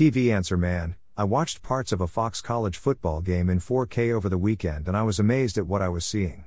TV 0.00 0.32
Answer 0.32 0.56
Man, 0.56 0.96
I 1.14 1.24
watched 1.24 1.62
parts 1.62 1.92
of 1.92 2.00
a 2.00 2.06
Fox 2.06 2.40
college 2.40 2.78
football 2.78 3.20
game 3.20 3.50
in 3.50 3.60
4K 3.60 4.14
over 4.14 4.30
the 4.30 4.38
weekend 4.38 4.88
and 4.88 4.96
I 4.96 5.02
was 5.02 5.18
amazed 5.18 5.58
at 5.58 5.66
what 5.66 5.82
I 5.82 5.90
was 5.90 6.06
seeing. 6.06 6.46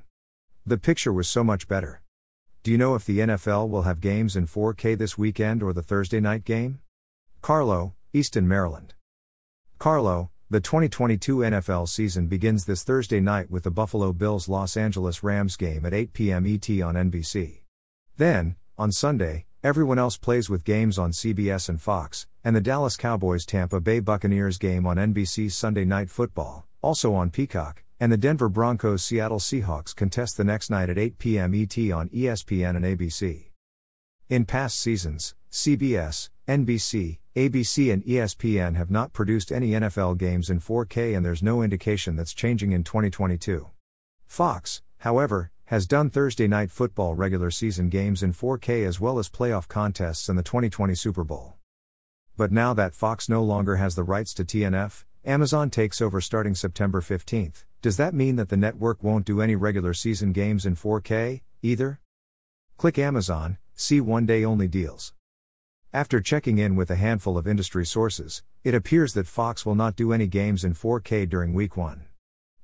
The 0.66 0.76
picture 0.76 1.12
was 1.12 1.28
so 1.28 1.44
much 1.44 1.68
better. 1.68 2.02
Do 2.64 2.72
you 2.72 2.78
know 2.78 2.96
if 2.96 3.04
the 3.04 3.20
NFL 3.20 3.68
will 3.68 3.82
have 3.82 4.00
games 4.00 4.34
in 4.34 4.48
4K 4.48 4.98
this 4.98 5.16
weekend 5.16 5.62
or 5.62 5.72
the 5.72 5.84
Thursday 5.84 6.18
night 6.18 6.44
game? 6.44 6.80
Carlo, 7.42 7.94
Easton, 8.12 8.48
Maryland. 8.48 8.94
Carlo, 9.78 10.32
the 10.50 10.58
2022 10.58 11.36
NFL 11.36 11.88
season 11.88 12.26
begins 12.26 12.64
this 12.64 12.82
Thursday 12.82 13.20
night 13.20 13.52
with 13.52 13.62
the 13.62 13.70
Buffalo 13.70 14.12
Bills 14.12 14.48
Los 14.48 14.76
Angeles 14.76 15.22
Rams 15.22 15.56
game 15.56 15.86
at 15.86 15.94
8 15.94 16.12
p.m. 16.12 16.44
ET 16.44 16.68
on 16.82 16.96
NBC. 16.96 17.60
Then, 18.16 18.56
on 18.76 18.90
Sunday, 18.90 19.46
everyone 19.62 20.00
else 20.00 20.16
plays 20.16 20.50
with 20.50 20.64
games 20.64 20.98
on 20.98 21.12
CBS 21.12 21.68
and 21.68 21.80
Fox, 21.80 22.26
and 22.44 22.54
the 22.54 22.60
Dallas 22.60 22.98
Cowboys 22.98 23.46
Tampa 23.46 23.80
Bay 23.80 24.00
Buccaneers 24.00 24.58
game 24.58 24.86
on 24.86 24.98
NBC's 24.98 25.56
Sunday 25.56 25.86
Night 25.86 26.10
Football, 26.10 26.66
also 26.82 27.14
on 27.14 27.30
Peacock, 27.30 27.82
and 27.98 28.12
the 28.12 28.18
Denver 28.18 28.50
Broncos 28.50 29.02
Seattle 29.02 29.38
Seahawks 29.38 29.96
contest 29.96 30.36
the 30.36 30.44
next 30.44 30.68
night 30.68 30.90
at 30.90 30.98
8 30.98 31.18
p.m. 31.18 31.54
ET 31.54 31.76
on 31.90 32.10
ESPN 32.10 32.76
and 32.76 32.84
ABC. 32.84 33.46
In 34.28 34.44
past 34.44 34.78
seasons, 34.78 35.34
CBS, 35.50 36.28
NBC, 36.46 37.18
ABC, 37.34 37.90
and 37.90 38.04
ESPN 38.04 38.76
have 38.76 38.90
not 38.90 39.14
produced 39.14 39.50
any 39.50 39.70
NFL 39.70 40.18
games 40.18 40.50
in 40.50 40.60
4K, 40.60 41.16
and 41.16 41.24
there's 41.24 41.42
no 41.42 41.62
indication 41.62 42.14
that's 42.14 42.34
changing 42.34 42.72
in 42.72 42.84
2022. 42.84 43.70
Fox, 44.26 44.82
however, 44.98 45.50
has 45.66 45.86
done 45.86 46.10
Thursday 46.10 46.46
night 46.46 46.70
football 46.70 47.14
regular 47.14 47.50
season 47.50 47.88
games 47.88 48.22
in 48.22 48.34
4K 48.34 48.86
as 48.86 49.00
well 49.00 49.18
as 49.18 49.30
playoff 49.30 49.66
contests 49.66 50.28
and 50.28 50.38
the 50.38 50.42
2020 50.42 50.94
Super 50.94 51.24
Bowl. 51.24 51.56
But 52.36 52.50
now 52.50 52.74
that 52.74 52.94
Fox 52.94 53.28
no 53.28 53.42
longer 53.44 53.76
has 53.76 53.94
the 53.94 54.02
rights 54.02 54.34
to 54.34 54.44
TNF, 54.44 55.04
Amazon 55.24 55.70
takes 55.70 56.02
over 56.02 56.20
starting 56.20 56.54
September 56.54 57.00
15th. 57.00 57.64
Does 57.80 57.96
that 57.96 58.12
mean 58.12 58.36
that 58.36 58.48
the 58.48 58.56
network 58.56 59.02
won't 59.02 59.24
do 59.24 59.40
any 59.40 59.54
regular 59.54 59.94
season 59.94 60.32
games 60.32 60.66
in 60.66 60.74
4K, 60.74 61.42
either? 61.62 62.00
Click 62.76 62.98
Amazon, 62.98 63.58
see 63.74 64.00
one 64.00 64.26
day 64.26 64.44
only 64.44 64.66
deals. 64.66 65.14
After 65.92 66.20
checking 66.20 66.58
in 66.58 66.74
with 66.74 66.90
a 66.90 66.96
handful 66.96 67.38
of 67.38 67.46
industry 67.46 67.86
sources, 67.86 68.42
it 68.64 68.74
appears 68.74 69.14
that 69.14 69.28
Fox 69.28 69.64
will 69.64 69.76
not 69.76 69.94
do 69.94 70.12
any 70.12 70.26
games 70.26 70.64
in 70.64 70.74
4K 70.74 71.28
during 71.28 71.54
week 71.54 71.76
1. 71.76 72.06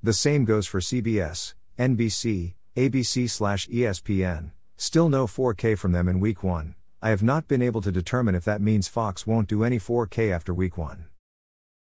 The 0.03 0.13
same 0.13 0.45
goes 0.45 0.67
for 0.67 0.81
CBS, 0.81 1.55
NBC, 1.79 2.55
ABC/ESPN. 2.77 4.51
Still 4.77 5.09
no 5.09 5.27
4K 5.27 5.79
from 5.79 5.93
them 5.93 6.09
in 6.09 6.19
week 6.19 6.43
1. 6.43 6.75
I 7.03 7.09
have 7.09 7.23
not 7.23 7.49
been 7.49 7.63
able 7.63 7.81
to 7.81 7.91
determine 7.91 8.35
if 8.35 8.45
that 8.45 8.61
means 8.61 8.87
Fox 8.87 9.27
won't 9.27 9.49
do 9.49 9.65
any 9.65 9.79
4K 9.79 10.31
after 10.31 10.53
week 10.53 10.77
1. 10.77 11.07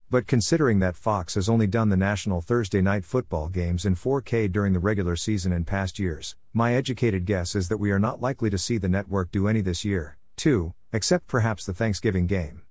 But 0.09 0.29
considering 0.29 0.79
that 0.79 0.95
Fox 0.95 1.35
has 1.35 1.49
only 1.49 1.67
done 1.67 1.89
the 1.89 1.97
national 1.97 2.41
Thursday 2.41 2.81
night 2.81 3.05
football 3.05 3.49
games 3.49 3.85
in 3.85 3.97
4K 3.97 4.53
during 4.53 4.75
the 4.75 4.79
regular 4.79 5.17
season 5.17 5.53
in 5.53 5.65
past 5.65 5.99
years, 5.99 6.37
my 6.53 6.73
educated 6.77 7.25
guess 7.25 7.57
is 7.57 7.69
that 7.69 7.79
we 7.79 7.91
are 7.91 7.99
not 7.99 8.23
likely 8.23 8.49
to 8.49 8.59
see 8.59 8.79
the 8.79 8.89
network 8.89 9.33
do 9.33 9.49
any 9.49 9.61
this 9.61 9.85
year, 9.85 10.19
too, 10.37 10.73
except 10.93 11.27
perhaps 11.27 11.67
the 11.67 11.75
Thanksgiving 11.75 12.29
game. 12.29 12.63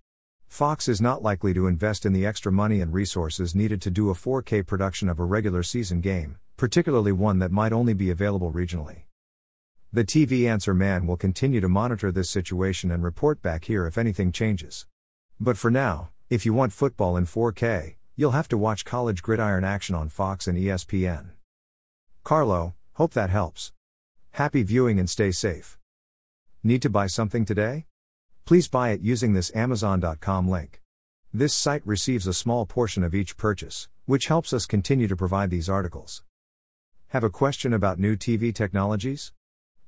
Fox 0.48 0.88
is 0.88 1.02
not 1.02 1.22
likely 1.22 1.54
to 1.54 1.68
invest 1.68 2.06
in 2.06 2.14
the 2.14 2.26
extra 2.26 2.50
money 2.50 2.80
and 2.80 2.94
resources 2.94 3.56
needed 3.56 3.82
to 3.82 3.92
do 3.92 4.10
a 4.10 4.14
4K 4.14 4.66
production 4.66 5.10
of 5.10 5.20
a 5.20 5.26
regular 5.26 5.64
season 5.64 6.00
game, 6.00 6.38
particularly 6.56 7.12
one 7.12 7.40
that 7.40 7.52
might 7.52 7.74
only 7.74 7.94
be 7.94 8.10
available 8.10 8.54
regionally. 8.54 9.07
The 9.94 10.04
TV 10.04 10.50
Answer 10.50 10.74
Man 10.74 11.08
will 11.08 11.16
continue 11.16 11.62
to 11.62 11.70
monitor 11.70 12.12
this 12.12 12.30
situation 12.30 12.92
and 12.92 13.02
report 13.02 13.42
back 13.42 13.64
here 13.66 13.88
if 13.88 13.98
anything 13.98 14.34
changes. 14.34 14.86
But 15.40 15.58
for 15.58 15.72
now, 15.72 16.10
if 16.30 16.46
you 16.46 16.54
want 16.54 16.74
football 16.74 17.16
in 17.16 17.26
4K, 17.26 17.96
you'll 18.18 18.32
have 18.32 18.50
to 18.50 18.58
watch 18.58 18.84
college 18.84 19.22
gridiron 19.22 19.64
action 19.64 19.96
on 19.96 20.10
Fox 20.10 20.46
and 20.46 20.58
ESPN. 20.58 21.30
Carlo, 22.26 22.76
hope 22.96 23.14
that 23.14 23.30
helps. 23.30 23.72
Happy 24.32 24.62
viewing 24.62 25.00
and 25.00 25.10
stay 25.10 25.32
safe. 25.32 25.78
Need 26.64 26.82
to 26.82 26.90
buy 26.90 27.08
something 27.08 27.46
today? 27.46 27.86
Please 28.44 28.68
buy 28.68 28.90
it 28.90 29.00
using 29.00 29.32
this 29.32 29.56
Amazon.com 29.56 30.50
link. 30.50 30.82
This 31.34 31.54
site 31.54 31.86
receives 31.86 32.28
a 32.28 32.34
small 32.34 32.66
portion 32.66 33.06
of 33.06 33.16
each 33.16 33.38
purchase, 33.38 33.88
which 34.06 34.28
helps 34.28 34.52
us 34.52 34.66
continue 34.66 35.08
to 35.08 35.16
provide 35.16 35.50
these 35.50 35.70
articles. 35.70 36.24
Have 37.10 37.24
a 37.24 37.30
question 37.30 37.72
about 37.72 38.00
new 38.00 38.18
TV 38.18 38.54
technologies? 38.54 39.32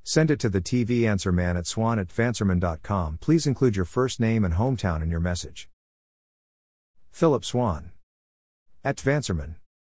Send 0.03 0.31
it 0.31 0.39
to 0.39 0.49
the 0.49 0.61
TV 0.61 1.07
Answer 1.07 1.31
Man 1.31 1.55
at 1.55 1.67
swann 1.67 1.99
at 1.99 2.07
tvanswerman.com. 2.07 3.19
Please 3.19 3.45
include 3.45 3.75
your 3.75 3.85
first 3.85 4.19
name 4.19 4.43
and 4.43 4.55
hometown 4.55 5.03
in 5.03 5.09
your 5.09 5.19
message. 5.19 5.69
Phillip 7.11 7.45
Swann. 7.45 7.91
At 8.83 8.97
TVAnswerMan. 8.97 9.58